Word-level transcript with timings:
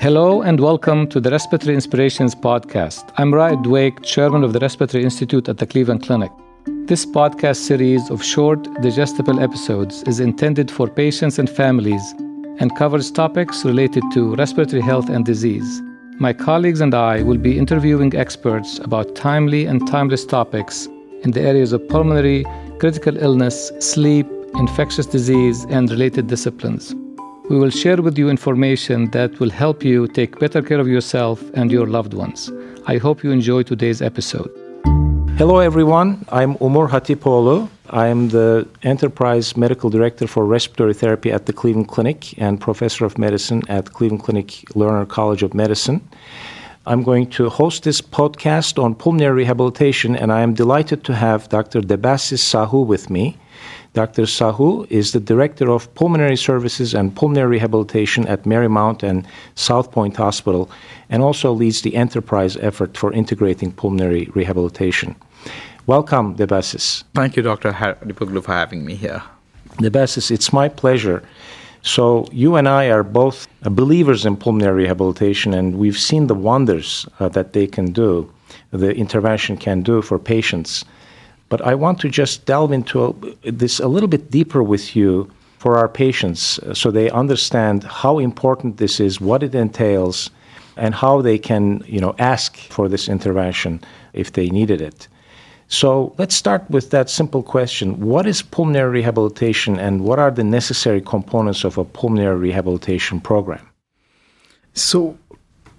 Hello 0.00 0.40
and 0.40 0.60
welcome 0.60 1.06
to 1.08 1.20
the 1.20 1.30
Respiratory 1.30 1.74
Inspirations 1.74 2.34
podcast. 2.34 3.12
I'm 3.18 3.34
Raed 3.34 3.58
Dweik, 3.58 4.02
chairman 4.02 4.42
of 4.42 4.54
the 4.54 4.58
Respiratory 4.58 5.04
Institute 5.04 5.46
at 5.46 5.58
the 5.58 5.66
Cleveland 5.66 6.04
Clinic. 6.04 6.32
This 6.86 7.04
podcast 7.04 7.56
series 7.56 8.08
of 8.08 8.24
short, 8.24 8.62
digestible 8.80 9.40
episodes 9.40 10.02
is 10.04 10.18
intended 10.18 10.70
for 10.70 10.88
patients 10.88 11.38
and 11.38 11.50
families 11.50 12.00
and 12.60 12.74
covers 12.76 13.10
topics 13.10 13.62
related 13.62 14.02
to 14.14 14.34
respiratory 14.36 14.80
health 14.80 15.10
and 15.10 15.26
disease. 15.26 15.82
My 16.18 16.32
colleagues 16.32 16.80
and 16.80 16.94
I 16.94 17.20
will 17.20 17.36
be 17.36 17.58
interviewing 17.58 18.16
experts 18.16 18.78
about 18.78 19.14
timely 19.14 19.66
and 19.66 19.86
timeless 19.86 20.24
topics 20.24 20.86
in 21.24 21.32
the 21.32 21.42
areas 21.42 21.74
of 21.74 21.86
pulmonary, 21.90 22.46
critical 22.78 23.18
illness, 23.18 23.70
sleep, 23.80 24.26
infectious 24.54 25.04
disease, 25.04 25.66
and 25.68 25.90
related 25.90 26.26
disciplines. 26.26 26.94
We 27.50 27.58
will 27.58 27.70
share 27.70 28.00
with 28.00 28.16
you 28.16 28.30
information 28.30 29.10
that 29.10 29.40
will 29.40 29.50
help 29.50 29.82
you 29.82 30.06
take 30.06 30.38
better 30.38 30.62
care 30.62 30.78
of 30.78 30.86
yourself 30.86 31.42
and 31.54 31.72
your 31.72 31.88
loved 31.88 32.14
ones. 32.14 32.48
I 32.86 32.98
hope 32.98 33.24
you 33.24 33.32
enjoy 33.32 33.64
today's 33.64 34.00
episode. 34.00 34.52
Hello, 35.36 35.58
everyone. 35.58 36.24
I'm 36.30 36.54
Umur 36.58 36.88
Hatipoğlu. 36.88 37.68
I 37.90 38.06
am 38.06 38.28
the 38.28 38.68
Enterprise 38.84 39.56
Medical 39.56 39.90
Director 39.90 40.28
for 40.28 40.46
Respiratory 40.46 40.94
Therapy 40.94 41.32
at 41.32 41.46
the 41.46 41.52
Cleveland 41.52 41.88
Clinic 41.88 42.38
and 42.38 42.60
Professor 42.60 43.04
of 43.04 43.18
Medicine 43.18 43.62
at 43.68 43.94
Cleveland 43.94 44.22
Clinic 44.22 44.46
Lerner 44.76 45.08
College 45.08 45.42
of 45.42 45.52
Medicine. 45.52 46.00
I'm 46.86 47.02
going 47.02 47.28
to 47.30 47.48
host 47.48 47.82
this 47.82 48.00
podcast 48.00 48.80
on 48.80 48.94
pulmonary 48.94 49.42
rehabilitation, 49.42 50.14
and 50.14 50.32
I 50.32 50.42
am 50.42 50.54
delighted 50.54 51.02
to 51.02 51.16
have 51.16 51.48
Dr. 51.48 51.80
Debasis 51.80 52.38
Sahoo 52.38 52.86
with 52.86 53.10
me. 53.10 53.36
Dr. 53.92 54.26
Sahoo 54.26 54.86
is 54.88 55.10
the 55.10 55.18
Director 55.18 55.68
of 55.68 55.92
Pulmonary 55.96 56.36
Services 56.36 56.94
and 56.94 57.14
Pulmonary 57.16 57.58
Rehabilitation 57.58 58.24
at 58.28 58.44
Marymount 58.44 59.02
and 59.02 59.26
South 59.56 59.90
Point 59.90 60.16
Hospital, 60.16 60.70
and 61.08 61.24
also 61.24 61.50
leads 61.50 61.82
the 61.82 61.96
enterprise 61.96 62.56
effort 62.58 62.96
for 62.96 63.12
integrating 63.12 63.72
pulmonary 63.72 64.30
rehabilitation. 64.32 65.16
Welcome, 65.88 66.36
Debasis. 66.36 67.02
Thank 67.14 67.36
you, 67.36 67.42
Dr. 67.42 67.72
Hatipoğlu, 67.72 68.44
for 68.44 68.52
having 68.52 68.84
me 68.84 68.94
here. 68.94 69.22
Debasis, 69.78 70.30
it's 70.30 70.52
my 70.52 70.68
pleasure. 70.68 71.24
So, 71.82 72.28
you 72.30 72.54
and 72.54 72.68
I 72.68 72.90
are 72.90 73.02
both 73.02 73.48
believers 73.62 74.24
in 74.24 74.36
pulmonary 74.36 74.84
rehabilitation, 74.84 75.52
and 75.52 75.78
we've 75.78 75.98
seen 75.98 76.28
the 76.28 76.34
wonders 76.34 77.06
uh, 77.18 77.28
that 77.30 77.54
they 77.54 77.66
can 77.66 77.90
do, 77.90 78.30
the 78.70 78.94
intervention 78.94 79.56
can 79.56 79.82
do 79.82 80.00
for 80.00 80.18
patients. 80.18 80.84
But 81.50 81.60
I 81.60 81.74
want 81.74 82.00
to 82.00 82.08
just 82.08 82.46
delve 82.46 82.72
into 82.72 83.04
a, 83.44 83.50
this 83.52 83.80
a 83.80 83.88
little 83.88 84.08
bit 84.08 84.30
deeper 84.30 84.62
with 84.62 84.96
you 84.96 85.30
for 85.58 85.76
our 85.76 85.88
patients 85.88 86.58
uh, 86.60 86.72
so 86.72 86.90
they 86.90 87.10
understand 87.10 87.84
how 87.84 88.18
important 88.18 88.78
this 88.78 88.98
is, 88.98 89.20
what 89.20 89.42
it 89.42 89.54
entails, 89.54 90.30
and 90.78 90.94
how 90.94 91.20
they 91.20 91.38
can 91.38 91.84
you 91.86 92.00
know, 92.00 92.14
ask 92.18 92.56
for 92.56 92.88
this 92.88 93.08
intervention 93.08 93.78
if 94.14 94.32
they 94.32 94.48
needed 94.48 94.80
it. 94.80 95.06
So 95.68 96.14
let's 96.18 96.34
start 96.34 96.68
with 96.70 96.90
that 96.90 97.10
simple 97.10 97.42
question 97.42 98.00
What 98.00 98.26
is 98.26 98.42
pulmonary 98.42 99.00
rehabilitation 99.00 99.78
and 99.78 100.02
what 100.02 100.18
are 100.18 100.30
the 100.30 100.44
necessary 100.44 101.00
components 101.00 101.64
of 101.64 101.78
a 101.78 101.84
pulmonary 101.84 102.36
rehabilitation 102.36 103.20
program? 103.20 103.64
So, 104.74 105.18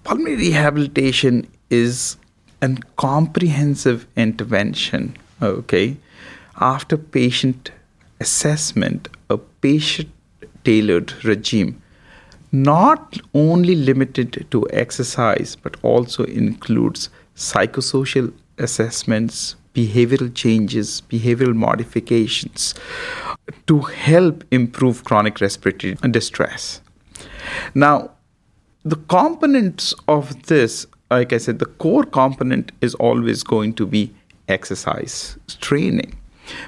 pulmonary 0.04 0.36
rehabilitation 0.36 1.46
is 1.70 2.16
a 2.62 2.76
comprehensive 2.96 4.06
intervention, 4.16 5.16
okay? 5.42 5.96
After 6.60 6.96
patient 6.96 7.70
assessment, 8.20 9.08
a 9.28 9.38
patient 9.38 10.10
tailored 10.64 11.24
regime, 11.24 11.82
not 12.52 13.18
only 13.34 13.74
limited 13.74 14.46
to 14.50 14.66
exercise, 14.70 15.56
but 15.56 15.76
also 15.82 16.24
includes 16.24 17.08
psychosocial 17.34 18.32
assessments, 18.58 19.56
behavioral 19.74 20.32
changes, 20.34 21.02
behavioral 21.08 21.54
modifications 21.54 22.74
to 23.66 23.80
help 23.80 24.44
improve 24.50 25.04
chronic 25.04 25.40
respiratory 25.40 25.94
distress. 26.10 26.80
Now, 27.74 28.10
the 28.84 28.96
components 28.96 29.94
of 30.08 30.42
this, 30.44 30.86
like 31.10 31.32
I 31.32 31.38
said, 31.38 31.58
the 31.58 31.66
core 31.66 32.04
component 32.04 32.72
is 32.80 32.94
always 32.96 33.42
going 33.42 33.74
to 33.74 33.86
be 33.86 34.12
exercise 34.48 35.38
training, 35.60 36.18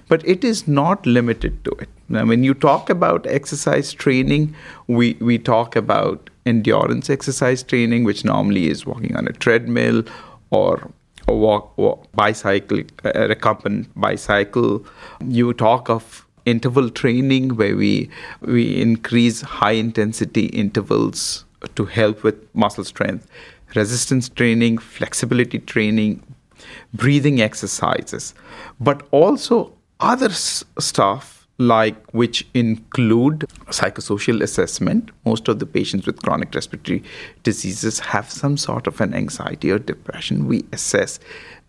but 0.08 0.26
it 0.26 0.44
is 0.44 0.66
not 0.68 1.06
limited 1.06 1.64
to 1.64 1.70
it. 1.72 1.88
Now, 2.08 2.26
when 2.26 2.44
you 2.44 2.54
talk 2.54 2.90
about 2.90 3.26
exercise 3.26 3.92
training, 3.92 4.54
we, 4.86 5.14
we 5.20 5.38
talk 5.38 5.76
about 5.76 6.30
endurance 6.46 7.08
exercise 7.10 7.62
training, 7.62 8.04
which 8.04 8.24
normally 8.24 8.68
is 8.68 8.86
walking 8.86 9.16
on 9.16 9.26
a 9.26 9.32
treadmill 9.32 10.04
or 10.50 10.90
a 11.26 11.34
walk, 11.34 11.76
walk 11.78 12.06
bicycle, 12.12 12.82
uh, 13.04 13.28
recumbent 13.28 13.88
bicycle. 13.96 14.84
You 15.26 15.54
talk 15.54 15.88
of 15.88 16.26
interval 16.44 16.90
training 16.90 17.56
where 17.56 17.74
we 17.74 18.10
we 18.42 18.80
increase 18.80 19.40
high 19.40 19.72
intensity 19.72 20.46
intervals 20.46 21.44
to 21.74 21.86
help 21.86 22.22
with 22.22 22.36
muscle 22.54 22.84
strength, 22.84 23.26
resistance 23.74 24.28
training, 24.28 24.76
flexibility 24.76 25.58
training, 25.58 26.22
breathing 26.92 27.40
exercises, 27.40 28.34
but 28.80 29.06
also 29.10 29.72
other 30.00 30.26
s- 30.30 30.64
stuff 30.78 31.46
like 31.58 32.12
which 32.12 32.46
include 32.52 33.40
psychosocial 33.66 34.42
assessment. 34.42 35.10
Most 35.24 35.46
of 35.48 35.60
the 35.60 35.66
patients 35.66 36.06
with 36.06 36.20
chronic 36.22 36.54
respiratory 36.54 37.04
diseases 37.44 38.00
have 38.00 38.30
some 38.30 38.56
sort 38.56 38.86
of 38.86 39.00
an 39.00 39.14
anxiety 39.14 39.70
or 39.70 39.78
depression. 39.78 40.48
We 40.48 40.64
assess 40.72 41.20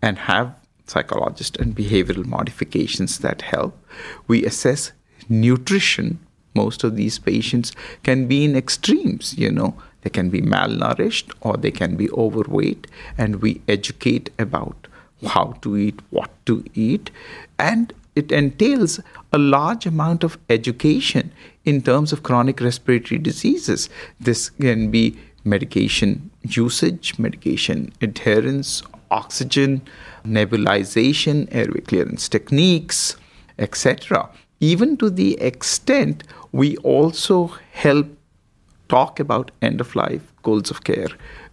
and 0.02 0.18
have 0.18 0.54
psychologist 0.86 1.56
and 1.58 1.74
behavioral 1.74 2.26
modifications 2.26 3.18
that 3.18 3.42
help. 3.42 3.78
We 4.26 4.44
assess 4.44 4.92
nutrition. 5.28 6.18
Most 6.54 6.84
of 6.84 6.96
these 6.96 7.18
patients 7.18 7.72
can 8.02 8.26
be 8.26 8.44
in 8.44 8.56
extremes 8.56 9.36
you 9.36 9.50
know 9.52 9.74
they 10.06 10.10
can 10.10 10.30
be 10.30 10.40
malnourished 10.40 11.32
or 11.40 11.56
they 11.56 11.72
can 11.72 11.96
be 11.96 12.08
overweight 12.10 12.86
and 13.18 13.42
we 13.42 13.60
educate 13.66 14.30
about 14.38 14.86
how 15.26 15.46
to 15.62 15.76
eat 15.76 15.98
what 16.10 16.30
to 16.46 16.64
eat 16.74 17.10
and 17.58 17.92
it 18.14 18.30
entails 18.30 19.00
a 19.32 19.38
large 19.38 19.84
amount 19.84 20.22
of 20.22 20.38
education 20.48 21.32
in 21.64 21.82
terms 21.82 22.12
of 22.12 22.22
chronic 22.22 22.60
respiratory 22.60 23.18
diseases. 23.18 23.90
This 24.20 24.48
can 24.48 24.92
be 24.92 25.18
medication 25.44 26.30
usage, 26.42 27.18
medication 27.18 27.92
adherence, 28.00 28.84
oxygen, 29.10 29.82
nebulization, 30.24 31.48
airway 31.50 31.80
clearance 31.80 32.28
techniques, 32.28 33.16
etc. 33.58 34.30
Even 34.60 34.96
to 34.98 35.10
the 35.10 35.36
extent 35.40 36.22
we 36.52 36.76
also 36.76 37.48
help 37.72 38.06
talk 38.88 39.20
about 39.20 39.50
end 39.62 39.80
of 39.80 39.94
life 39.96 40.22
goals 40.42 40.70
of 40.70 40.84
care 40.84 41.08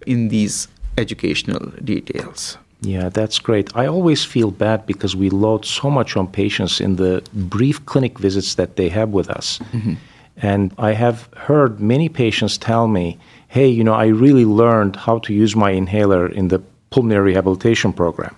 in 0.06 0.30
these 0.30 0.68
educational 0.98 1.72
details. 1.84 2.58
Yeah, 2.82 3.10
that's 3.10 3.40
great. 3.40 3.76
I 3.76 3.86
always 3.88 4.26
feel 4.26 4.52
bad 4.52 4.86
because 4.86 5.16
we 5.16 5.30
load 5.30 5.66
so 5.66 5.90
much 5.90 6.18
on 6.18 6.28
patients 6.28 6.82
in 6.82 6.98
the 6.98 7.24
brief 7.34 7.86
clinic 7.86 8.20
visits 8.20 8.56
that 8.56 8.76
they 8.76 8.90
have 8.90 9.10
with 9.10 9.30
us. 9.30 9.60
Mm-hmm. 9.72 9.94
And 10.38 10.74
I 10.78 10.94
have 10.94 11.30
heard 11.38 11.80
many 11.80 12.10
patients 12.10 12.58
tell 12.58 12.88
me, 12.88 13.18
hey, 13.48 13.68
you 13.68 13.84
know, 13.84 13.94
I 13.94 14.08
really 14.08 14.46
learned 14.46 14.96
how 14.96 15.20
to 15.20 15.34
use 15.34 15.56
my 15.56 15.72
inhaler 15.72 16.28
in 16.28 16.50
the 16.50 16.60
pulmonary 16.90 17.32
rehabilitation 17.32 17.94
program, 17.94 18.36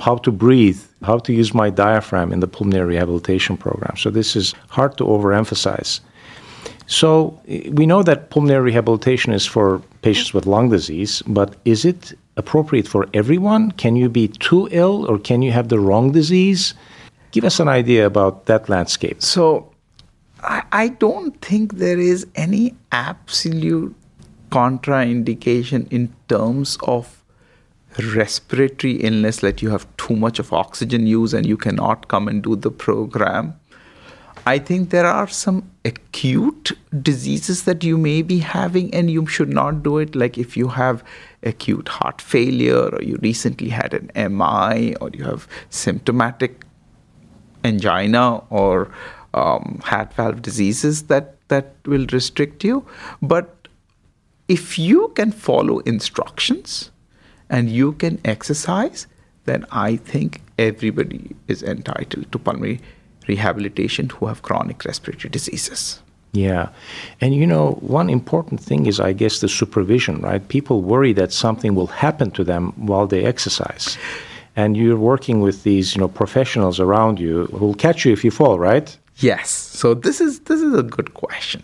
how 0.00 0.16
to 0.18 0.30
breathe, 0.30 0.80
how 1.02 1.18
to 1.18 1.32
use 1.32 1.52
my 1.52 1.70
diaphragm 1.70 2.32
in 2.32 2.40
the 2.40 2.46
pulmonary 2.46 2.96
rehabilitation 2.96 3.56
program. 3.56 3.96
So 3.96 4.10
this 4.10 4.36
is 4.36 4.54
hard 4.68 4.96
to 4.98 5.04
overemphasize. 5.04 6.00
So 6.88 7.38
eh, 7.46 7.70
we 7.70 7.86
know 7.86 8.02
that 8.02 8.30
pulmonary 8.30 8.72
rehabilitation 8.72 9.32
is 9.32 9.46
for 9.46 9.80
patients 10.02 10.34
with 10.34 10.46
lung 10.46 10.70
disease, 10.70 11.22
but 11.26 11.54
is 11.64 11.84
it 11.84 12.18
appropriate 12.36 12.88
for 12.88 13.06
everyone? 13.14 13.70
Can 13.72 13.94
you 13.94 14.08
be 14.08 14.28
too 14.28 14.68
ill 14.72 15.08
or 15.08 15.18
can 15.18 15.42
you 15.42 15.52
have 15.52 15.68
the 15.68 15.78
wrong 15.78 16.12
disease? 16.12 16.74
Give 17.30 17.44
us 17.44 17.60
an 17.60 17.68
idea 17.68 18.06
about 18.06 18.46
that 18.46 18.68
landscape. 18.68 19.22
So, 19.22 19.70
I, 20.42 20.62
I 20.72 20.88
don't 20.88 21.38
think 21.42 21.74
there 21.74 21.98
is 21.98 22.26
any 22.34 22.74
absolute 22.90 23.94
contraindication 24.50 25.92
in 25.92 26.14
terms 26.28 26.78
of 26.82 27.22
respiratory 28.14 28.94
illness 29.02 29.40
that 29.40 29.60
you 29.60 29.70
have 29.70 29.86
too 29.96 30.16
much 30.16 30.38
of 30.38 30.52
oxygen 30.52 31.06
use 31.06 31.34
and 31.34 31.44
you 31.44 31.56
cannot 31.56 32.08
come 32.08 32.28
and 32.28 32.42
do 32.42 32.56
the 32.56 32.70
program. 32.70 33.58
I 34.46 34.58
think 34.58 34.90
there 34.90 35.06
are 35.06 35.28
some 35.28 35.70
acute 35.84 36.72
diseases 37.02 37.64
that 37.64 37.84
you 37.84 37.98
may 37.98 38.22
be 38.22 38.38
having 38.38 38.92
and 38.94 39.10
you 39.10 39.26
should 39.26 39.48
not 39.48 39.82
do 39.82 39.98
it. 39.98 40.14
Like 40.14 40.38
if 40.38 40.56
you 40.56 40.68
have 40.68 41.04
acute 41.42 41.88
heart 41.88 42.20
failure 42.20 42.88
or 42.88 43.02
you 43.02 43.18
recently 43.22 43.68
had 43.68 43.94
an 43.94 44.36
MI 44.36 44.94
or 44.96 45.10
you 45.10 45.24
have 45.24 45.46
symptomatic 45.70 46.64
angina 47.64 48.42
or 48.50 48.90
um, 49.34 49.80
heart 49.84 50.12
valve 50.14 50.42
diseases 50.42 51.04
that, 51.04 51.36
that 51.48 51.74
will 51.84 52.06
restrict 52.12 52.64
you. 52.64 52.86
But 53.20 53.68
if 54.48 54.78
you 54.78 55.12
can 55.14 55.32
follow 55.32 55.80
instructions 55.80 56.90
and 57.50 57.70
you 57.70 57.92
can 57.92 58.20
exercise, 58.24 59.06
then 59.44 59.64
I 59.70 59.96
think 59.96 60.42
everybody 60.58 61.36
is 61.46 61.62
entitled 61.62 62.30
to 62.32 62.38
pulmonary 62.38 62.80
rehabilitation 63.28 64.08
who 64.10 64.26
have 64.26 64.42
chronic 64.42 64.84
respiratory 64.84 65.30
diseases. 65.30 66.00
Yeah. 66.32 66.68
And 67.20 67.34
you 67.34 67.46
know, 67.46 67.72
one 67.80 68.10
important 68.10 68.60
thing 68.60 68.86
is, 68.86 69.00
I 69.00 69.12
guess, 69.12 69.40
the 69.40 69.48
supervision, 69.48 70.20
right? 70.20 70.46
People 70.48 70.82
worry 70.82 71.12
that 71.14 71.32
something 71.32 71.74
will 71.74 71.86
happen 71.86 72.30
to 72.32 72.44
them 72.44 72.72
while 72.76 73.06
they 73.06 73.24
exercise. 73.24 73.96
And 74.56 74.76
you're 74.76 74.98
working 74.98 75.40
with 75.40 75.62
these, 75.62 75.94
you 75.94 76.00
know, 76.00 76.08
professionals 76.08 76.80
around 76.80 77.20
you 77.20 77.46
who 77.46 77.66
will 77.66 77.74
catch 77.74 78.04
you 78.04 78.12
if 78.12 78.24
you 78.24 78.30
fall, 78.30 78.58
right? 78.58 78.96
Yes. 79.16 79.50
So 79.50 79.94
this 79.94 80.20
is 80.20 80.40
this 80.40 80.60
is 80.60 80.74
a 80.74 80.82
good 80.82 81.14
question. 81.14 81.62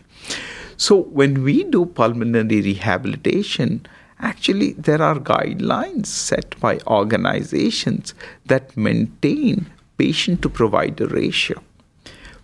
So 0.77 1.03
when 1.03 1.43
we 1.45 1.65
do 1.65 1.87
pulmonary 1.87 2.63
rehabilitation, 2.63 3.87
actually 4.19 4.73
there 4.73 5.03
are 5.03 5.17
guidelines 5.17 6.07
set 6.07 6.59
by 6.61 6.81
organizations 6.87 8.15
that 8.47 8.77
maintain 8.77 9.67
patient 9.99 10.43
to 10.43 10.49
provider 10.49 11.07
ratio. 11.07 11.61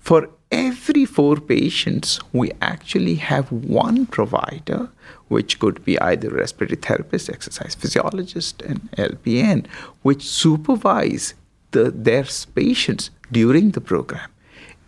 For 0.00 0.30
every 0.50 1.04
four 1.04 1.36
patients, 1.36 2.18
we 2.32 2.50
actually 2.60 3.16
have 3.16 3.52
one 3.52 4.06
provider, 4.06 4.88
which 5.28 5.58
could 5.58 5.84
be 5.84 6.00
either 6.00 6.30
respiratory 6.30 6.80
therapist, 6.80 7.30
exercise 7.30 7.74
physiologist, 7.74 8.62
and 8.62 8.90
LPN, 8.92 9.66
which 10.02 10.22
supervise 10.28 11.34
the, 11.70 11.90
their 11.90 12.24
patients 12.54 13.10
during 13.30 13.70
the 13.70 13.80
program. 13.80 14.28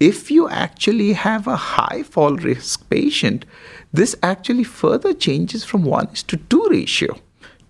If 0.01 0.33
you 0.33 0.49
actually 0.49 1.13
have 1.13 1.47
a 1.47 1.57
high 1.57 2.03
fall 2.03 2.35
risk 2.37 2.89
patient, 2.91 3.45
this 3.93 4.17
actually 4.23 4.65
further 4.65 5.13
changes 5.13 5.63
from 5.65 5.85
1 5.85 6.09
to 6.27 6.37
2 6.37 6.69
ratio 6.71 7.17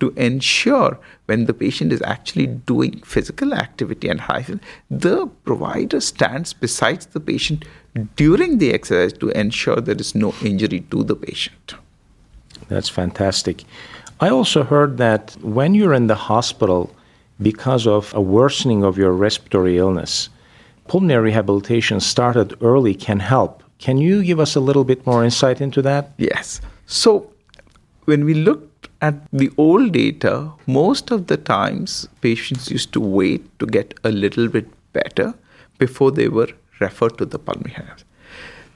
to 0.03 0.09
ensure 0.17 0.99
when 1.27 1.45
the 1.45 1.53
patient 1.53 1.93
is 1.93 2.01
actually 2.01 2.47
doing 2.47 2.99
physical 3.03 3.53
activity 3.53 4.09
and 4.09 4.19
high, 4.19 4.45
the 4.91 5.27
provider 5.45 6.01
stands 6.01 6.51
besides 6.51 7.05
the 7.05 7.21
patient 7.21 7.63
during 8.17 8.57
the 8.57 8.73
exercise 8.73 9.13
to 9.13 9.29
ensure 9.29 9.77
there 9.77 9.95
is 9.95 10.13
no 10.13 10.33
injury 10.43 10.81
to 10.91 11.05
the 11.05 11.15
patient. 11.15 11.75
That's 12.67 12.89
fantastic. 12.89 13.63
I 14.19 14.27
also 14.27 14.63
heard 14.63 14.97
that 14.97 15.37
when 15.41 15.73
you're 15.73 15.93
in 15.93 16.07
the 16.07 16.15
hospital 16.31 16.93
because 17.41 17.87
of 17.87 18.13
a 18.13 18.21
worsening 18.21 18.83
of 18.83 18.97
your 18.97 19.13
respiratory 19.13 19.77
illness, 19.77 20.29
pulmonary 20.89 21.31
rehabilitation 21.31 22.01
started 22.01 22.57
early 22.61 22.93
can 22.93 23.21
help. 23.21 23.63
Can 23.79 23.97
you 23.97 24.21
give 24.21 24.39
us 24.41 24.55
a 24.57 24.59
little 24.59 24.83
bit 24.83 25.05
more 25.05 25.23
insight 25.23 25.61
into 25.61 25.81
that? 25.83 26.11
Yes. 26.17 26.59
So, 26.87 27.31
when 28.03 28.25
we 28.25 28.33
looked 28.33 28.72
at 29.03 29.15
the 29.31 29.51
old 29.57 29.91
data, 29.91 30.33
most 30.65 31.11
of 31.11 31.27
the 31.27 31.35
times 31.35 32.07
patients 32.21 32.71
used 32.71 32.93
to 32.93 33.01
wait 33.01 33.47
to 33.59 33.65
get 33.65 33.93
a 34.05 34.11
little 34.11 34.47
bit 34.47 34.67
better 34.93 35.33
before 35.77 36.11
they 36.11 36.29
were 36.29 36.47
referred 36.79 37.17
to 37.17 37.25
the 37.25 37.37
pulmonary 37.37 37.73
health. 37.73 38.05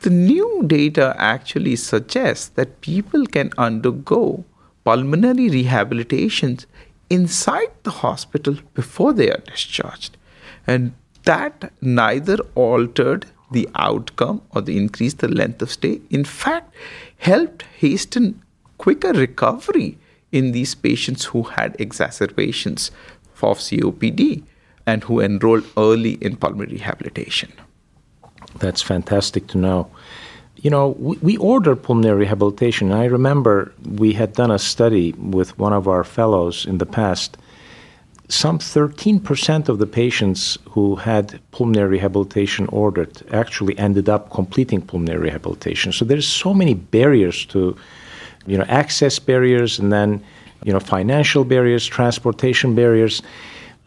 The 0.01 0.09
new 0.09 0.63
data 0.67 1.15
actually 1.17 1.77
suggests 1.77 2.49
that 2.49 2.81
people 2.81 3.25
can 3.25 3.51
undergo 3.57 4.43
pulmonary 4.83 5.49
rehabilitations 5.49 6.65
inside 7.09 7.71
the 7.83 7.91
hospital 7.91 8.57
before 8.73 9.13
they 9.13 9.29
are 9.31 9.43
discharged. 9.51 10.17
And 10.65 10.93
that 11.23 11.71
neither 11.81 12.37
altered 12.55 13.27
the 13.51 13.69
outcome 13.75 14.41
or 14.53 14.61
the 14.61 14.77
increased 14.77 15.19
the 15.19 15.29
length 15.29 15.61
of 15.61 15.71
stay. 15.71 16.01
In 16.09 16.25
fact, 16.25 16.73
helped 17.17 17.63
hasten 17.79 18.41
quicker 18.77 19.13
recovery 19.13 19.97
in 20.31 20.51
these 20.51 20.75
patients 20.75 21.25
who 21.25 21.43
had 21.43 21.75
exacerbations 21.79 22.91
of 23.41 23.59
COPD 23.59 24.43
and 24.85 25.03
who 25.03 25.19
enrolled 25.19 25.65
early 25.77 26.13
in 26.13 26.35
pulmonary 26.35 26.73
rehabilitation. 26.73 27.51
That's 28.59 28.81
fantastic 28.81 29.47
to 29.47 29.57
know. 29.57 29.89
You 30.55 30.71
know, 30.71 30.95
we, 30.97 31.17
we 31.17 31.37
order 31.37 31.75
pulmonary 31.75 32.21
rehabilitation. 32.21 32.91
I 32.91 33.05
remember 33.05 33.73
we 33.85 34.13
had 34.13 34.33
done 34.33 34.49
a 34.49 34.57
study 34.57 35.13
with 35.13 35.57
one 35.59 35.73
of 35.73 35.87
our 35.87 36.03
fellows 36.03 36.65
in 36.65 36.79
the 36.79 36.85
past. 36.85 37.37
Some 38.29 38.59
13% 38.59 39.69
of 39.69 39.77
the 39.77 39.85
patients 39.85 40.57
who 40.69 40.95
had 40.95 41.39
pulmonary 41.51 41.99
rehabilitation 41.99 42.67
ordered 42.67 43.21
actually 43.31 43.77
ended 43.77 44.09
up 44.09 44.31
completing 44.31 44.81
pulmonary 44.81 45.29
rehabilitation. 45.29 45.91
So 45.91 46.03
there's 46.03 46.27
so 46.27 46.53
many 46.53 46.73
barriers 46.73 47.45
to, 47.47 47.77
you 48.47 48.57
know, 48.57 48.65
access 48.67 49.19
barriers 49.19 49.77
and 49.77 49.91
then, 49.91 50.23
you 50.63 50.73
know, 50.73 50.79
financial 50.79 51.43
barriers, 51.43 51.85
transportation 51.85 52.73
barriers 52.73 53.21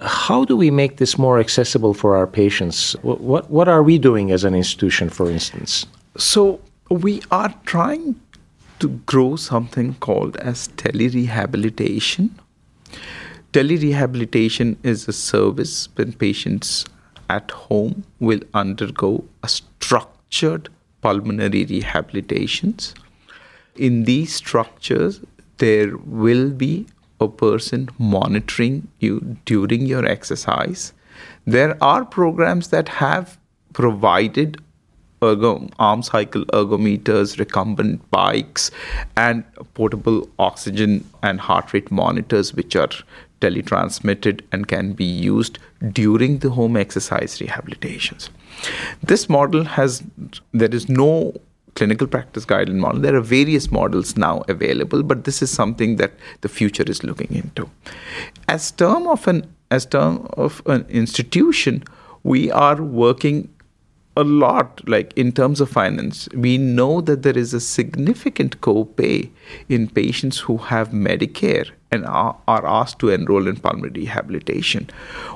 how 0.00 0.44
do 0.44 0.56
we 0.56 0.70
make 0.70 0.96
this 0.96 1.18
more 1.18 1.38
accessible 1.38 1.92
for 1.92 2.16
our 2.16 2.26
patients? 2.26 2.94
What, 3.02 3.20
what, 3.20 3.50
what 3.50 3.68
are 3.68 3.82
we 3.82 3.98
doing 3.98 4.30
as 4.30 4.44
an 4.44 4.54
institution, 4.54 5.10
for 5.10 5.30
instance? 5.30 5.86
So, 6.16 6.60
we 6.90 7.22
are 7.30 7.54
trying 7.66 8.20
to 8.80 8.88
grow 9.06 9.36
something 9.36 9.94
called 9.96 10.36
as 10.38 10.68
telerehabilitation. 10.68 12.30
Telerehabilitation 13.52 14.76
is 14.82 15.06
a 15.06 15.12
service 15.12 15.88
when 15.94 16.12
patients 16.14 16.84
at 17.28 17.50
home 17.50 18.04
will 18.18 18.40
undergo 18.54 19.24
a 19.42 19.48
structured 19.48 20.68
pulmonary 21.02 21.66
rehabilitations. 21.66 22.94
In 23.76 24.04
these 24.04 24.34
structures, 24.34 25.20
there 25.58 25.96
will 25.96 26.50
be 26.50 26.86
a 27.20 27.28
person 27.28 27.88
monitoring 27.98 28.88
you 28.98 29.36
during 29.44 29.86
your 29.86 30.06
exercise. 30.06 30.92
There 31.46 31.76
are 31.82 32.04
programs 32.04 32.68
that 32.68 32.88
have 32.88 33.38
provided 33.72 34.60
ergo, 35.22 35.68
arm 35.78 36.02
cycle 36.02 36.44
ergometers, 36.46 37.38
recumbent 37.38 38.10
bikes, 38.10 38.70
and 39.16 39.44
portable 39.74 40.28
oxygen 40.38 41.04
and 41.22 41.40
heart 41.40 41.72
rate 41.72 41.90
monitors, 41.90 42.54
which 42.54 42.74
are 42.74 42.88
teletransmitted 43.40 44.40
and 44.52 44.68
can 44.68 44.92
be 44.92 45.04
used 45.04 45.58
during 45.92 46.38
the 46.38 46.50
home 46.50 46.76
exercise 46.76 47.38
rehabilitations. 47.38 48.28
This 49.02 49.28
model 49.28 49.64
has, 49.64 50.02
there 50.52 50.74
is 50.74 50.88
no 50.88 51.34
clinical 51.74 52.06
practice 52.06 52.44
guideline 52.44 52.76
model. 52.76 53.00
There 53.00 53.16
are 53.16 53.20
various 53.20 53.70
models 53.70 54.16
now 54.16 54.42
available, 54.48 55.02
but 55.02 55.24
this 55.24 55.42
is 55.42 55.50
something 55.50 55.96
that 55.96 56.12
the 56.40 56.48
future 56.48 56.84
is 56.86 57.02
looking 57.04 57.34
into. 57.34 57.70
As 58.48 58.70
term 58.70 59.06
of 59.06 59.26
an 59.28 59.54
as 59.70 59.86
term 59.86 60.26
of 60.32 60.62
an 60.66 60.84
institution, 60.88 61.84
we 62.24 62.50
are 62.50 62.82
working 62.82 63.48
a 64.16 64.24
lot 64.24 64.86
like 64.88 65.12
in 65.14 65.30
terms 65.30 65.60
of 65.60 65.70
finance 65.70 66.28
we 66.34 66.58
know 66.58 67.00
that 67.00 67.22
there 67.22 67.38
is 67.38 67.54
a 67.54 67.60
significant 67.60 68.60
copay 68.60 69.30
in 69.68 69.88
patients 69.88 70.38
who 70.40 70.56
have 70.56 70.88
medicare 70.90 71.70
and 71.92 72.04
are, 72.04 72.36
are 72.48 72.66
asked 72.66 72.98
to 72.98 73.08
enroll 73.08 73.46
in 73.46 73.56
pulmonary 73.56 73.92
rehabilitation 74.00 74.90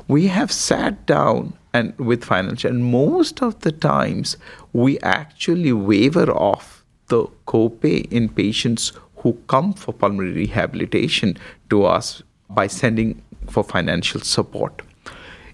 we 0.08 0.26
have 0.26 0.50
sat 0.50 1.06
down 1.06 1.52
and 1.72 1.96
with 1.98 2.24
financial 2.24 2.70
and 2.70 2.84
most 2.84 3.42
of 3.42 3.58
the 3.60 3.70
times 3.72 4.36
we 4.74 4.98
actually 5.00 5.72
waiver 5.72 6.30
off 6.32 6.84
the 7.06 7.24
copay 7.46 8.12
in 8.12 8.28
patients 8.28 8.92
who 9.18 9.32
come 9.46 9.72
for 9.72 9.94
pulmonary 9.94 10.32
rehabilitation 10.32 11.38
to 11.70 11.84
us 11.84 12.22
by 12.50 12.66
sending 12.66 13.22
for 13.48 13.62
financial 13.62 14.20
support. 14.20 14.82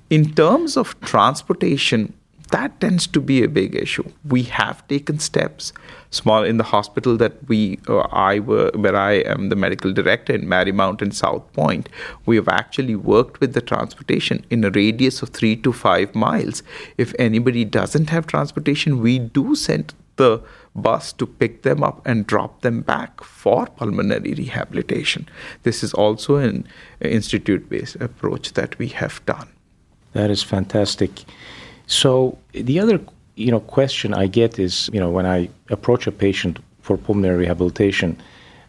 In 0.09 0.35
terms 0.35 0.77
of 0.77 0.99
transportation 1.03 2.15
that 2.51 2.81
tends 2.81 3.07
to 3.07 3.21
be 3.21 3.43
a 3.43 3.49
big 3.49 3.75
issue. 3.75 4.05
We 4.25 4.43
have 4.45 4.87
taken 4.89 5.19
steps, 5.19 5.73
small 6.11 6.43
in 6.43 6.57
the 6.57 6.65
hospital 6.65 7.17
that 7.19 7.49
we, 7.49 7.79
uh, 7.89 7.99
I 8.11 8.41
were, 8.41 8.71
where 8.75 8.97
I 8.97 9.13
am 9.35 9.49
the 9.49 9.57
medical 9.57 9.93
director 9.93 10.35
in 10.35 10.47
Marymount 10.47 11.01
and 11.03 11.15
South 11.15 11.53
Point. 11.53 11.89
We 12.27 12.37
have 12.37 12.49
actually 12.49 12.97
worked 12.97 13.41
with 13.41 13.55
the 13.55 13.61
transportation 13.61 14.45
in 14.51 14.65
a 14.65 14.71
radius 14.71 15.23
of 15.23 15.31
three 15.31 15.57
to 15.57 15.73
five 15.73 16.15
miles. 16.15 16.63
If 16.99 17.15
anybody 17.19 17.65
doesn't 17.65 18.11
have 18.11 18.27
transportation, 18.27 19.01
we 19.01 19.19
do 19.19 19.55
send 19.55 19.95
the 20.17 20.43
bus 20.75 21.13
to 21.15 21.27
pick 21.27 21.63
them 21.63 21.83
up 21.83 22.07
and 22.07 22.27
drop 22.27 22.61
them 22.63 22.81
back 22.83 23.25
for 23.25 23.67
pulmonary 23.67 24.35
rehabilitation. 24.35 25.29
This 25.63 25.83
is 25.83 25.95
also 25.95 26.37
an 26.37 26.67
institute 27.01 27.69
based 27.69 27.97
approach 27.97 28.53
that 28.55 28.79
we 28.79 28.89
have 28.89 29.25
done. 29.25 29.49
That 30.13 30.31
is 30.31 30.43
fantastic. 30.43 31.25
So 31.91 32.39
the 32.53 32.79
other 32.79 33.01
you 33.35 33.51
know 33.51 33.61
question 33.61 34.15
I 34.15 34.27
get 34.29 34.59
is 34.59 34.89
you 34.93 35.01
know 35.01 35.11
when 35.11 35.27
I 35.27 35.51
approach 35.71 36.07
a 36.07 36.13
patient 36.13 36.61
for 36.83 36.97
pulmonary 36.97 37.39
rehabilitation, 37.39 38.17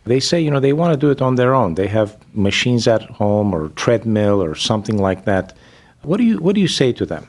they 0.05 0.19
say 0.19 0.41
you 0.41 0.49
know 0.49 0.59
they 0.59 0.73
want 0.73 0.91
to 0.93 0.99
do 0.99 1.11
it 1.11 1.21
on 1.21 1.35
their 1.35 1.53
own. 1.53 1.75
They 1.75 1.87
have 1.87 2.17
machines 2.33 2.87
at 2.87 3.03
home 3.03 3.53
or 3.53 3.69
treadmill 3.69 4.41
or 4.41 4.55
something 4.55 4.97
like 4.97 5.25
that. 5.25 5.55
What 6.01 6.17
do 6.17 6.23
you 6.23 6.39
what 6.39 6.55
do 6.55 6.61
you 6.61 6.67
say 6.67 6.91
to 6.93 7.05
them? 7.05 7.27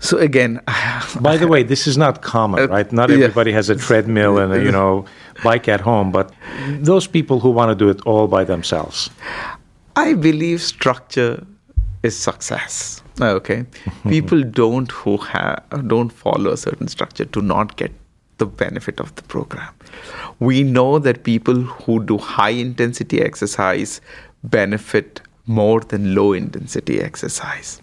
So 0.00 0.18
again, 0.18 0.60
by 1.20 1.36
the 1.36 1.46
way, 1.46 1.62
this 1.62 1.86
is 1.86 1.96
not 1.96 2.22
common, 2.22 2.64
uh, 2.64 2.66
right? 2.66 2.90
Not 2.90 3.10
everybody 3.12 3.50
yeah. 3.50 3.56
has 3.56 3.70
a 3.70 3.76
treadmill 3.76 4.38
and 4.38 4.52
a, 4.52 4.60
you 4.62 4.72
know 4.72 5.04
bike 5.44 5.68
at 5.68 5.80
home, 5.80 6.10
but 6.10 6.32
those 6.80 7.06
people 7.06 7.38
who 7.38 7.50
want 7.50 7.70
to 7.70 7.76
do 7.84 7.88
it 7.88 8.00
all 8.04 8.26
by 8.26 8.42
themselves. 8.42 9.10
I 9.94 10.14
believe 10.14 10.60
structure 10.60 11.46
is 12.08 12.18
success. 12.18 13.02
Ah, 13.20 13.30
okay, 13.38 13.64
people 14.08 14.42
don't 14.42 14.92
who 15.00 15.16
have 15.28 15.88
don't 15.94 16.18
follow 16.24 16.52
a 16.58 16.60
certain 16.66 16.92
structure 16.96 17.26
do 17.38 17.42
not 17.54 17.76
get 17.76 17.96
the 18.38 18.46
benefit 18.46 19.00
of 19.00 19.14
the 19.16 19.22
program. 19.22 19.72
We 20.38 20.62
know 20.62 20.98
that 20.98 21.24
people 21.24 21.62
who 21.62 22.02
do 22.10 22.18
high 22.18 22.56
intensity 22.66 23.20
exercise 23.20 24.00
benefit 24.44 25.20
more 25.46 25.80
than 25.80 26.14
low 26.14 26.32
intensity 26.32 27.00
exercise. 27.00 27.80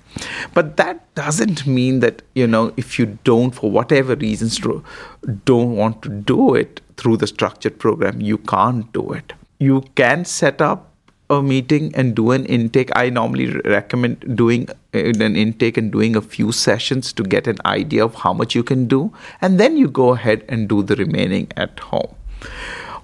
But 0.53 0.77
that 0.77 1.13
doesn't 1.15 1.65
mean 1.67 1.99
that, 1.99 2.21
you 2.35 2.47
know, 2.47 2.73
if 2.77 2.97
you 2.97 3.17
don't, 3.23 3.51
for 3.53 3.69
whatever 3.69 4.15
reasons, 4.15 4.59
don't 5.45 5.75
want 5.75 6.01
to 6.03 6.09
do 6.09 6.55
it 6.55 6.79
through 6.97 7.17
the 7.17 7.27
structured 7.27 7.79
program, 7.79 8.21
you 8.21 8.37
can't 8.37 8.91
do 8.93 9.11
it. 9.11 9.33
You 9.59 9.83
can 9.95 10.23
set 10.25 10.61
up 10.61 10.91
a 11.29 11.41
meeting 11.41 11.93
and 11.95 12.15
do 12.15 12.31
an 12.31 12.45
intake. 12.45 12.89
I 12.95 13.09
normally 13.09 13.51
recommend 13.65 14.35
doing 14.35 14.69
uh, 14.93 14.99
an 14.99 15.35
intake 15.35 15.77
and 15.77 15.91
doing 15.91 16.15
a 16.15 16.21
few 16.21 16.51
sessions 16.51 17.11
to 17.13 17.23
get 17.23 17.47
an 17.47 17.57
idea 17.65 18.05
of 18.05 18.15
how 18.15 18.33
much 18.33 18.55
you 18.55 18.63
can 18.63 18.85
do. 18.87 19.11
And 19.41 19.59
then 19.59 19.77
you 19.77 19.87
go 19.87 20.13
ahead 20.13 20.43
and 20.47 20.67
do 20.67 20.83
the 20.83 20.95
remaining 20.95 21.51
at 21.55 21.79
home 21.79 22.15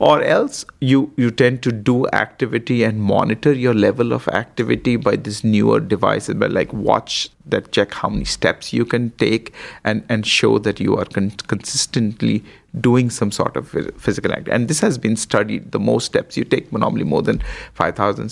or 0.08 0.24
else 0.24 0.66
you 0.80 1.00
you 1.16 1.30
tend 1.30 1.62
to 1.62 1.72
do 1.72 1.96
activity 2.20 2.84
and 2.84 3.02
monitor 3.10 3.52
your 3.54 3.74
level 3.74 4.14
of 4.14 4.28
activity 4.30 4.96
by 5.08 5.16
this 5.28 5.44
newer 5.44 5.80
devices 5.80 6.34
by 6.44 6.48
like 6.48 6.74
watch 6.74 7.30
that 7.46 7.72
check 7.72 7.94
how 7.94 8.10
many 8.10 8.26
steps 8.32 8.72
you 8.74 8.86
can 8.94 9.12
take 9.24 9.54
and 9.84 10.04
and 10.10 10.26
show 10.26 10.58
that 10.70 10.80
you 10.80 10.98
are 10.98 11.06
con- 11.18 11.30
consistently 11.54 12.44
doing 12.88 13.12
some 13.12 13.32
sort 13.32 13.56
of 13.56 13.70
physical 14.08 14.32
activity 14.32 14.56
and 14.56 14.68
this 14.68 14.80
has 14.80 14.98
been 14.98 15.16
studied. 15.16 15.72
The 15.72 15.80
most 15.80 16.06
steps 16.06 16.36
you 16.36 16.46
take 16.46 16.74
normally 16.74 17.04
more 17.04 17.22
than 17.22 17.44
5000 17.76 18.30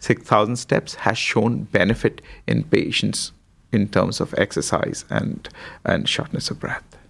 6000 0.00 0.56
steps 0.56 0.94
has 0.94 1.18
shown 1.18 1.64
benefit 1.64 2.22
in 2.46 2.64
patients 2.64 3.32
in 3.70 3.88
terms 3.88 4.20
of 4.20 4.34
exercise 4.38 5.04
and 5.10 5.48
and 5.84 6.08
shortness 6.08 6.50
of 6.50 6.60
breath 6.60 7.01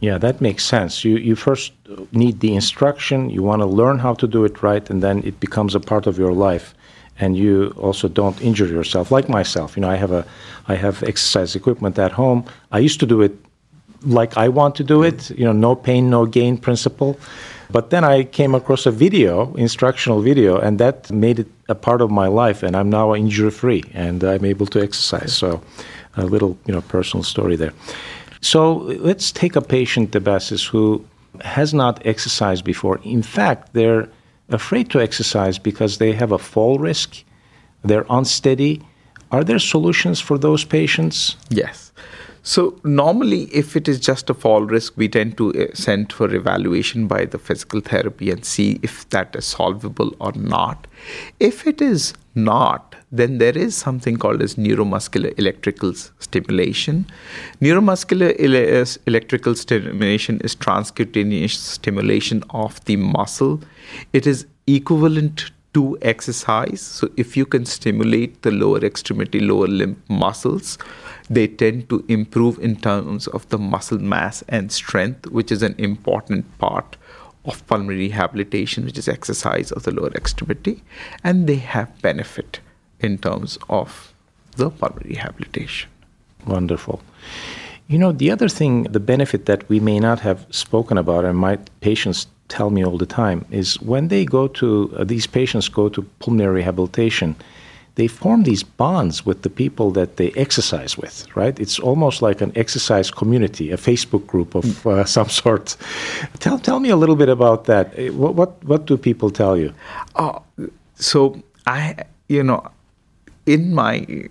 yeah, 0.00 0.16
that 0.18 0.40
makes 0.40 0.64
sense. 0.64 1.04
You 1.04 1.16
you 1.16 1.36
first 1.36 1.72
need 2.12 2.40
the 2.40 2.54
instruction. 2.54 3.30
You 3.30 3.42
want 3.42 3.60
to 3.60 3.66
learn 3.66 3.98
how 3.98 4.14
to 4.14 4.26
do 4.26 4.44
it 4.44 4.62
right, 4.62 4.90
and 4.90 5.02
then 5.02 5.22
it 5.24 5.38
becomes 5.40 5.74
a 5.74 5.80
part 5.80 6.06
of 6.06 6.18
your 6.18 6.32
life, 6.32 6.74
and 7.18 7.36
you 7.36 7.74
also 7.76 8.08
don't 8.08 8.40
injure 8.40 8.66
yourself. 8.66 9.10
Like 9.10 9.28
myself, 9.28 9.76
you 9.76 9.82
know, 9.82 9.90
I 9.90 9.96
have 9.96 10.12
a 10.12 10.24
I 10.68 10.74
have 10.76 11.02
exercise 11.02 11.54
equipment 11.54 11.98
at 11.98 12.12
home. 12.12 12.44
I 12.72 12.78
used 12.78 12.98
to 13.00 13.06
do 13.06 13.20
it 13.20 13.32
like 14.02 14.36
I 14.38 14.48
want 14.48 14.74
to 14.76 14.84
do 14.84 15.02
it. 15.02 15.30
You 15.30 15.44
know, 15.44 15.52
no 15.52 15.74
pain, 15.74 16.08
no 16.08 16.24
gain 16.24 16.56
principle. 16.56 17.18
But 17.72 17.90
then 17.90 18.02
I 18.02 18.24
came 18.24 18.54
across 18.56 18.86
a 18.86 18.90
video, 18.90 19.54
instructional 19.54 20.20
video, 20.22 20.58
and 20.58 20.78
that 20.80 21.10
made 21.12 21.38
it 21.38 21.46
a 21.68 21.74
part 21.74 22.00
of 22.00 22.10
my 22.10 22.26
life, 22.26 22.64
and 22.64 22.74
I'm 22.74 22.90
now 22.90 23.14
injury 23.14 23.50
free, 23.50 23.84
and 23.94 24.24
I'm 24.24 24.44
able 24.44 24.66
to 24.66 24.80
exercise. 24.82 25.36
So, 25.36 25.60
a 26.16 26.24
little 26.24 26.56
you 26.66 26.74
know 26.74 26.80
personal 26.80 27.22
story 27.22 27.56
there. 27.56 27.72
So 28.40 28.74
let's 29.00 29.32
take 29.32 29.56
a 29.56 29.60
patient, 29.60 30.12
Debasis, 30.12 30.66
who 30.66 31.04
has 31.42 31.72
not 31.74 32.04
exercised 32.06 32.64
before. 32.64 32.98
In 33.04 33.22
fact, 33.22 33.72
they're 33.72 34.08
afraid 34.48 34.90
to 34.90 35.00
exercise 35.00 35.58
because 35.58 35.98
they 35.98 36.12
have 36.12 36.32
a 36.32 36.38
fall 36.38 36.78
risk, 36.78 37.22
they're 37.84 38.06
unsteady. 38.10 38.82
Are 39.30 39.44
there 39.44 39.60
solutions 39.60 40.20
for 40.20 40.38
those 40.38 40.64
patients? 40.64 41.36
Yes. 41.50 41.92
So, 42.42 42.80
normally, 42.84 43.42
if 43.52 43.76
it 43.76 43.86
is 43.86 44.00
just 44.00 44.30
a 44.30 44.34
fall 44.34 44.62
risk, 44.62 44.94
we 44.96 45.08
tend 45.08 45.36
to 45.36 45.52
uh, 45.54 45.66
send 45.74 46.12
for 46.12 46.34
evaluation 46.34 47.06
by 47.06 47.26
the 47.26 47.38
physical 47.38 47.80
therapy 47.80 48.30
and 48.30 48.44
see 48.44 48.80
if 48.82 49.08
that 49.10 49.36
is 49.36 49.44
solvable 49.44 50.16
or 50.20 50.32
not. 50.32 50.86
If 51.38 51.66
it 51.66 51.80
is 51.80 52.14
not, 52.34 52.94
then 53.10 53.38
there 53.38 53.56
is 53.56 53.74
something 53.74 54.16
called 54.16 54.40
as 54.42 54.54
neuromuscular 54.54 55.36
electrical 55.38 55.94
stimulation. 55.94 57.06
Neuromuscular 57.60 58.34
ele- 58.38 58.82
uh, 58.82 58.86
electrical 59.06 59.54
stimulation 59.54 60.40
is 60.42 60.54
transcutaneous 60.54 61.56
stimulation 61.56 62.44
of 62.50 62.84
the 62.84 62.96
muscle. 62.96 63.60
It 64.12 64.26
is 64.26 64.46
equivalent 64.66 65.50
to 65.74 65.96
exercise. 66.02 66.80
So 66.80 67.10
if 67.16 67.36
you 67.36 67.46
can 67.46 67.64
stimulate 67.64 68.42
the 68.42 68.50
lower 68.50 68.84
extremity, 68.84 69.40
lower 69.40 69.68
limb 69.68 70.02
muscles, 70.08 70.78
they 71.28 71.46
tend 71.46 71.88
to 71.90 72.04
improve 72.08 72.58
in 72.58 72.76
terms 72.76 73.28
of 73.28 73.48
the 73.50 73.58
muscle 73.58 73.98
mass 73.98 74.42
and 74.48 74.72
strength, 74.72 75.26
which 75.28 75.52
is 75.52 75.62
an 75.62 75.74
important 75.78 76.58
part 76.58 76.96
of 77.44 77.66
pulmonary 77.66 78.08
rehabilitation, 78.08 78.84
which 78.84 78.98
is 78.98 79.08
exercise 79.08 79.72
of 79.72 79.84
the 79.84 79.92
lower 79.92 80.12
extremity, 80.12 80.82
and 81.24 81.46
they 81.46 81.56
have 81.56 82.00
benefit 82.02 82.60
in 83.00 83.18
terms 83.18 83.58
of 83.68 84.12
the 84.56 84.70
pulmonary 84.70 85.10
rehabilitation. 85.10 85.90
Wonderful. 86.46 87.02
You 87.88 87.98
know, 87.98 88.12
the 88.12 88.30
other 88.30 88.48
thing, 88.48 88.84
the 88.84 89.00
benefit 89.00 89.46
that 89.46 89.68
we 89.68 89.80
may 89.80 89.98
not 89.98 90.20
have 90.20 90.46
spoken 90.50 90.96
about, 90.96 91.24
and 91.24 91.36
my 91.36 91.56
patients 91.80 92.26
tell 92.48 92.70
me 92.70 92.84
all 92.84 92.98
the 92.98 93.06
time, 93.06 93.44
is 93.50 93.80
when 93.80 94.08
they 94.08 94.24
go 94.24 94.46
to, 94.48 94.94
uh, 94.96 95.04
these 95.04 95.26
patients 95.26 95.68
go 95.68 95.88
to 95.88 96.02
pulmonary 96.20 96.56
rehabilitation, 96.56 97.34
they 97.96 98.06
form 98.06 98.44
these 98.44 98.62
bonds 98.62 99.26
with 99.26 99.42
the 99.42 99.50
people 99.50 99.90
that 99.92 100.16
they 100.16 100.30
exercise 100.32 100.96
with, 100.96 101.26
right? 101.36 101.58
It's 101.58 101.78
almost 101.78 102.22
like 102.22 102.40
an 102.40 102.52
exercise 102.56 103.10
community, 103.10 103.70
a 103.70 103.76
Facebook 103.76 104.26
group 104.26 104.54
of 104.54 104.64
mm. 104.64 105.00
uh, 105.00 105.04
some 105.16 105.28
sort. 105.28 105.76
Tell, 106.38 106.58
tell 106.58 106.80
me 106.80 106.90
a 106.90 106.96
little 106.96 107.16
bit 107.16 107.28
about 107.28 107.64
that. 107.64 107.98
Uh, 107.98 108.12
what, 108.12 108.34
what, 108.34 108.64
what 108.64 108.86
do 108.86 108.96
people 108.96 109.30
tell 109.30 109.56
you? 109.56 109.74
Uh, 110.14 110.38
so, 110.94 111.42
I, 111.66 111.96
you 112.28 112.42
know, 112.42 112.66
in 113.46 113.74
my 113.74 114.28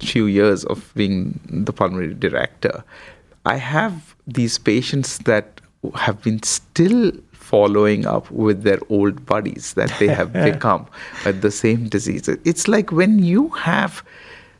few 0.00 0.26
years 0.26 0.64
of 0.64 0.92
being 0.94 1.38
the 1.48 1.72
pulmonary 1.72 2.14
director, 2.14 2.82
I 3.44 3.56
have 3.56 4.14
these 4.26 4.58
patients 4.58 5.18
that 5.18 5.60
have 5.94 6.22
been 6.22 6.42
still 6.42 7.12
following 7.32 8.06
up 8.06 8.30
with 8.30 8.62
their 8.62 8.78
old 8.88 9.26
buddies 9.26 9.74
that 9.74 9.92
they 9.98 10.06
have 10.06 10.32
become 10.50 10.86
with 11.24 11.40
the 11.40 11.50
same 11.50 11.88
disease. 11.88 12.28
It's 12.28 12.68
like 12.68 12.92
when 12.92 13.18
you 13.18 13.48
have 13.50 14.04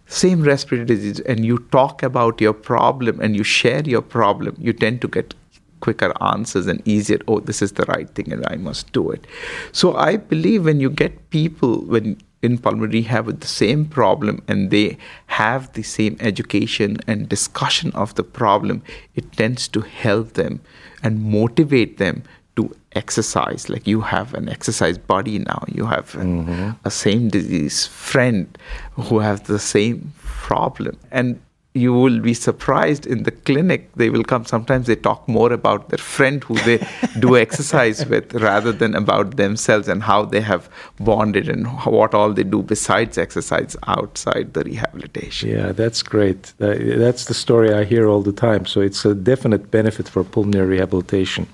same 0.07 0.43
respiratory 0.43 0.87
disease 0.87 1.21
and 1.21 1.45
you 1.45 1.59
talk 1.71 2.03
about 2.03 2.41
your 2.41 2.53
problem 2.53 3.21
and 3.21 3.37
you 3.37 3.45
share 3.45 3.83
your 3.83 4.03
problem, 4.03 4.57
you 4.59 4.73
tend 4.73 5.01
to 5.03 5.09
get 5.09 5.35
quicker 5.81 6.13
answers 6.23 6.67
and 6.67 6.87
easier 6.87 7.19
oh 7.27 7.41
this 7.41 7.63
is 7.63 7.73
the 7.73 7.85
right 7.87 8.11
thing 8.11 8.31
and 8.33 8.45
i 8.49 8.57
must 8.57 8.93
do 8.93 9.11
it 9.11 9.27
so 9.73 9.97
i 9.97 10.17
believe 10.17 10.65
when 10.67 10.79
you 10.79 10.91
get 10.91 11.31
people 11.31 11.81
when 11.87 12.21
in 12.43 12.59
pulmonary 12.59 13.03
have 13.03 13.41
the 13.41 13.47
same 13.47 13.85
problem 13.85 14.43
and 14.49 14.71
they 14.71 14.97
have 15.27 15.73
the 15.75 15.83
same 15.83 16.17
education 16.21 16.97
and 17.07 17.29
discussion 17.29 17.93
of 17.93 18.15
the 18.15 18.25
problem, 18.25 18.83
it 19.15 19.31
tends 19.33 19.69
to 19.69 19.81
help 19.81 20.35
them 20.35 20.61
and 21.03 21.23
motivate 21.23 21.99
them 21.99 22.23
to 22.57 22.75
exercise. 22.93 23.69
Like 23.69 23.87
you 23.87 24.01
have 24.01 24.35
an 24.35 24.49
exercise 24.49 24.99
buddy 24.99 25.39
now, 25.39 25.65
you 25.69 25.87
have 25.87 26.13
mm-hmm. 26.13 26.71
a 26.85 26.91
same 26.91 27.29
disease 27.29 27.87
friend 27.87 28.57
who 28.93 29.19
has 29.19 29.43
the 29.43 29.59
same 29.59 30.13
problem. 30.19 30.99
And 31.11 31.41
you 31.75 31.93
will 31.93 32.19
be 32.19 32.35
surprised 32.35 33.07
in 33.07 33.23
the 33.23 33.31
clinic. 33.31 33.93
They 33.95 34.11
will 34.11 34.25
come. 34.25 34.45
Sometimes 34.45 34.89
they 34.89 34.97
talk 34.97 35.29
more 35.29 35.53
about 35.53 35.89
their 35.89 35.99
friend 35.99 36.43
who 36.43 36.55
they 36.55 36.85
do 37.21 37.37
exercise 37.47 38.05
with 38.07 38.35
rather 38.35 38.73
than 38.73 38.97
about 38.97 39.37
themselves 39.37 39.87
and 39.87 40.03
how 40.03 40.25
they 40.25 40.41
have 40.41 40.69
bonded 40.99 41.49
and 41.49 41.69
what 41.85 42.13
all 42.13 42.33
they 42.33 42.43
do 42.43 42.63
besides 42.63 43.19
exercise 43.19 43.77
outside 43.87 44.53
the 44.55 44.65
rehabilitation. 44.65 45.51
Yeah 45.51 45.71
that's 45.71 46.03
great. 46.03 46.53
Uh, 46.61 46.75
that's 46.99 47.27
the 47.27 47.35
story 47.35 47.73
i 47.73 47.85
hear 47.85 48.09
all 48.09 48.23
the 48.23 48.33
time. 48.33 48.67
So 48.67 48.81
it's 48.81 49.05
a 49.05 49.15
definite 49.15 49.71
benefit 49.71 50.09
for 50.09 50.25
pulmonary 50.25 50.79
rehabilitation. 50.79 51.47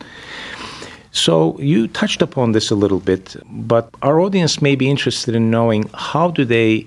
So 1.11 1.59
you 1.59 1.89
touched 1.89 2.23
upon 2.23 2.53
this 2.53 2.71
a 2.71 2.75
little 2.75 3.01
bit 3.01 3.37
but 3.51 3.91
our 4.01 4.19
audience 4.19 4.63
may 4.63 4.77
be 4.77 4.89
interested 4.89 5.35
in 5.35 5.51
knowing 5.51 5.91
how 5.93 6.31
do 6.31 6.47
they 6.47 6.87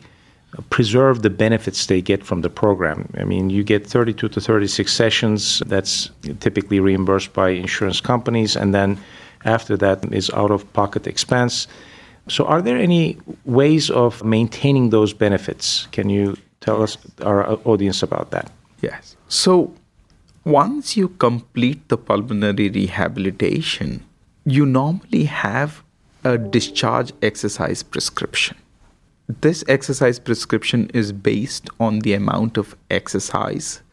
preserve 0.70 1.22
the 1.22 1.30
benefits 1.30 1.86
they 1.86 2.02
get 2.02 2.24
from 2.24 2.42
the 2.42 2.50
program. 2.50 3.10
I 3.18 3.24
mean, 3.24 3.50
you 3.50 3.64
get 3.64 3.86
32 3.86 4.30
to 4.30 4.42
36 4.42 4.92
sessions. 4.92 5.62
That's 5.66 6.10
typically 6.40 6.80
reimbursed 6.80 7.34
by 7.34 7.50
insurance 7.50 8.02
companies, 8.02 8.56
and 8.56 8.74
then 8.74 8.98
after 9.46 9.78
that 9.78 10.12
is 10.12 10.30
out 10.32 10.52
of 10.52 10.72
pocket 10.74 11.08
expense. 11.08 11.68
So, 12.28 12.46
are 12.46 12.62
there 12.62 12.78
any 12.78 13.18
ways 13.46 13.90
of 13.90 14.24
maintaining 14.24 14.90
those 14.90 15.14
benefits? 15.14 15.88
Can 15.92 16.10
you 16.10 16.38
tell 16.62 16.82
us, 16.84 16.98
our 17.22 17.48
uh, 17.48 17.56
audience, 17.66 18.04
about 18.04 18.32
that? 18.32 18.52
Yes. 18.82 19.16
So, 19.28 19.74
once 20.46 20.96
you 20.96 21.10
complete 21.10 21.88
the 21.90 21.98
pulmonary 21.98 22.70
rehabilitation, 22.70 24.06
you 24.46 24.66
normally 24.66 25.24
have 25.26 25.84
a 26.24 26.38
discharge 26.38 27.14
exercise 27.22 27.82
prescription 27.82 28.58
this 29.30 29.64
exercise 29.68 30.18
prescription 30.18 30.90
is 30.92 31.12
based 31.12 31.70
on 31.80 32.00
the 32.00 32.14
amount 32.14 32.58
of 32.58 32.76
exercise 32.90 33.84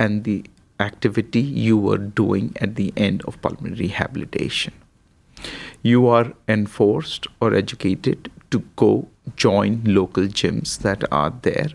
and 0.00 0.24
the 0.24 0.44
activity 0.80 1.40
you 1.40 1.76
were 1.76 1.96
doing 1.96 2.56
at 2.60 2.74
the 2.74 2.92
end 2.96 3.22
of 3.22 3.40
pulmonary 3.40 3.86
rehabilitation. 3.86 4.72
You 5.82 6.08
are 6.08 6.32
enforced 6.48 7.28
or 7.40 7.54
educated 7.54 8.32
to 8.50 8.64
go 8.74 9.06
join 9.36 9.84
local 9.84 10.24
gyms 10.24 10.78
that 10.78 11.04
are 11.12 11.32
there 11.42 11.68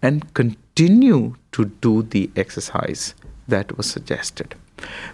and 0.00 0.32
continue 0.32 1.34
to 1.52 1.66
do 1.66 2.02
the 2.02 2.30
exercise 2.36 3.14
that 3.48 3.76
was 3.76 3.90
suggested. 3.90 4.54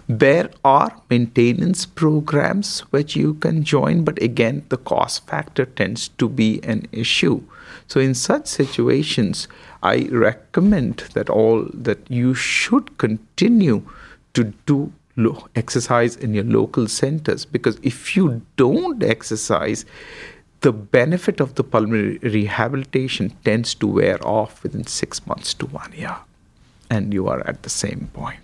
There 0.07 0.49
are 0.63 1.01
maintenance 1.09 1.85
programs 1.85 2.79
which 2.91 3.15
you 3.15 3.35
can 3.35 3.63
join, 3.63 4.03
but 4.03 4.21
again, 4.21 4.65
the 4.69 4.77
cost 4.77 5.27
factor 5.27 5.65
tends 5.65 6.09
to 6.19 6.29
be 6.29 6.59
an 6.63 6.87
issue. 6.91 7.41
So, 7.87 7.99
in 7.99 8.13
such 8.13 8.47
situations, 8.47 9.47
I 9.81 10.07
recommend 10.11 11.09
that 11.13 11.29
all 11.29 11.67
that 11.73 11.99
you 12.09 12.33
should 12.33 12.97
continue 12.97 13.83
to 14.33 14.53
do 14.65 14.93
exercise 15.55 16.15
in 16.15 16.33
your 16.33 16.45
local 16.45 16.87
centers 16.87 17.45
because 17.45 17.77
if 17.83 18.15
you 18.15 18.41
don't 18.55 19.03
exercise, 19.03 19.85
the 20.61 20.71
benefit 20.71 21.39
of 21.39 21.55
the 21.55 21.63
pulmonary 21.63 22.17
rehabilitation 22.19 23.33
tends 23.43 23.73
to 23.75 23.87
wear 23.87 24.17
off 24.25 24.63
within 24.63 24.85
six 24.85 25.25
months 25.25 25.53
to 25.53 25.65
one 25.67 25.91
year, 25.93 26.17
and 26.89 27.13
you 27.13 27.27
are 27.27 27.45
at 27.47 27.63
the 27.63 27.69
same 27.69 28.09
point. 28.13 28.39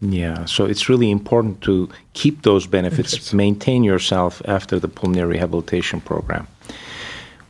Yeah, 0.00 0.44
so 0.44 0.66
it's 0.66 0.88
really 0.88 1.10
important 1.10 1.62
to 1.62 1.88
keep 2.12 2.42
those 2.42 2.66
benefits, 2.66 3.12
benefits. 3.12 3.32
maintain 3.32 3.82
yourself 3.82 4.42
after 4.44 4.78
the 4.78 4.88
pulmonary 4.88 5.36
rehabilitation 5.36 6.00
program. 6.00 6.46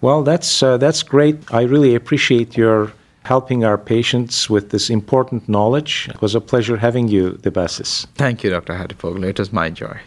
Well, 0.00 0.22
that's 0.22 0.62
uh, 0.62 0.76
that's 0.76 1.02
great. 1.02 1.36
I 1.52 1.62
really 1.62 1.94
appreciate 1.94 2.56
your 2.56 2.92
helping 3.24 3.64
our 3.64 3.76
patients 3.76 4.48
with 4.48 4.70
this 4.70 4.88
important 4.88 5.48
knowledge. 5.48 6.08
It 6.08 6.22
was 6.22 6.34
a 6.36 6.40
pleasure 6.40 6.76
having 6.76 7.08
you, 7.08 7.32
Debasis. 7.42 8.06
Thank 8.14 8.44
you, 8.44 8.50
Dr. 8.50 8.74
Hatipoglu. 8.74 9.28
It 9.28 9.38
was 9.38 9.52
my 9.52 9.68
joy. 9.70 9.98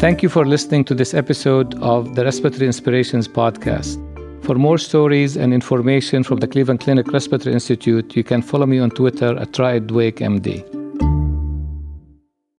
Thank 0.00 0.22
you 0.22 0.28
for 0.28 0.44
listening 0.44 0.84
to 0.86 0.94
this 0.94 1.14
episode 1.14 1.74
of 1.80 2.16
the 2.16 2.24
Respiratory 2.24 2.66
Inspirations 2.66 3.28
podcast. 3.28 3.96
For 4.44 4.56
more 4.56 4.78
stories 4.78 5.36
and 5.36 5.54
information 5.54 6.22
from 6.22 6.38
the 6.38 6.48
Cleveland 6.48 6.80
Clinic 6.80 7.06
Respiratory 7.12 7.54
Institute, 7.54 8.16
you 8.16 8.24
can 8.24 8.42
follow 8.42 8.66
me 8.66 8.78
on 8.78 8.90
Twitter 8.90 9.36
at 9.38 9.52
TryDwakeMD. 9.52 10.85